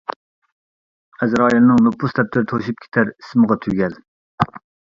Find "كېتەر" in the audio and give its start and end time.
2.87-3.15